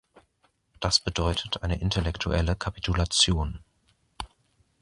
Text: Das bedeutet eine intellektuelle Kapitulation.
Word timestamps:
Das 0.79 0.99
bedeutet 0.99 1.61
eine 1.61 1.79
intellektuelle 1.79 2.55
Kapitulation. 2.55 3.59